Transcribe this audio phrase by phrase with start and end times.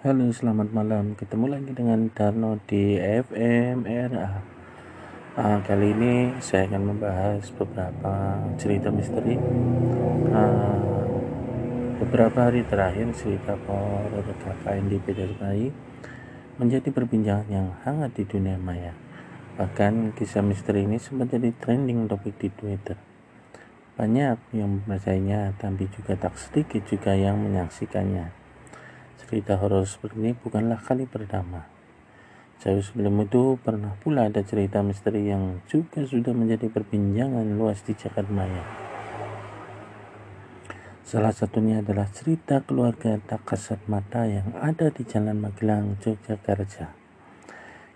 [0.00, 1.12] Halo, selamat malam.
[1.12, 4.40] Ketemu lagi dengan Darno di FM RA.
[5.36, 9.36] Uh, kali ini saya akan membahas beberapa cerita misteri.
[10.32, 11.04] Uh,
[12.00, 15.68] beberapa hari terakhir cerita horor KKNDP dari bayi
[16.56, 18.96] menjadi perbincangan yang hangat di dunia maya.
[19.60, 22.96] Bahkan kisah misteri ini sempat jadi trending topik di Twitter.
[24.00, 28.39] Banyak yang membacanya, tapi juga tak sedikit juga yang menyaksikannya.
[29.20, 31.68] Cerita horor seperti ini bukanlah kali pertama.
[32.64, 37.92] Jauh sebelum itu pernah pula ada cerita misteri yang juga sudah menjadi perbincangan luas di
[37.92, 38.64] Jakarta Maya.
[41.04, 46.92] Salah satunya adalah cerita keluarga tak kasat mata yang ada di Jalan Magelang, Yogyakarta.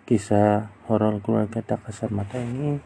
[0.04, 2.80] Kisah horor keluarga tak kasat mata ini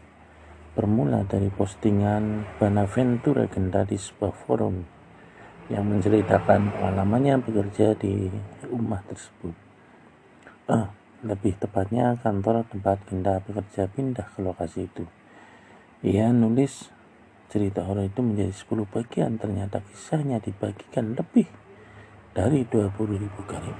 [0.77, 4.98] bermula dari postingan Banaventura Genda di sebuah forum
[5.69, 8.27] yang menceritakan pengalamannya bekerja di
[8.65, 9.53] rumah tersebut.
[10.69, 10.89] Uh,
[11.21, 15.05] lebih tepatnya kantor tempat Genda bekerja pindah ke lokasi itu.
[16.01, 16.89] Ia nulis
[17.49, 21.49] cerita horor itu menjadi 10 bagian ternyata kisahnya dibagikan lebih
[22.33, 23.73] dari 20 ribu kali.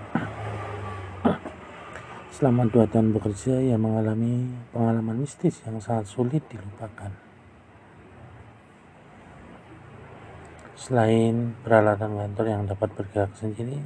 [2.39, 7.28] Selama dua tahun bekerja, ia mengalami pengalaman mistis yang sangat sulit dilupakan.
[10.75, 13.79] Selain peralatan kantor yang dapat bergerak sendiri,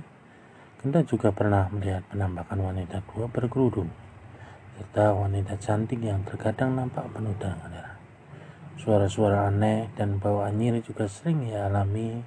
[0.83, 3.87] Kenda juga pernah melihat penampakan wanita tua berkerudung,
[4.75, 7.95] serta wanita cantik yang terkadang nampak penuh dengan darah.
[8.75, 12.19] Suara-suara aneh dan bau anyir juga sering ia alami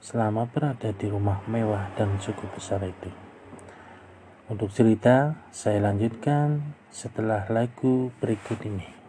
[0.00, 3.12] selama berada di rumah mewah dan cukup besar itu.
[4.48, 9.01] Untuk cerita, saya lanjutkan setelah lagu berikut ini.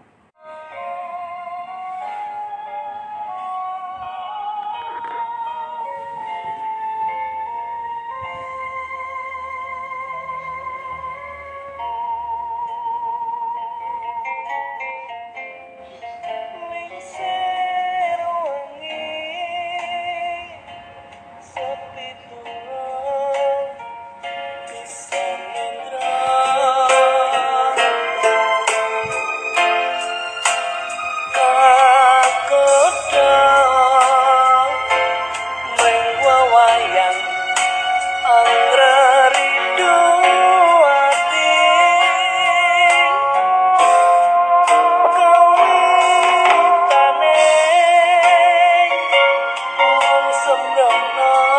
[50.56, 51.53] no, no.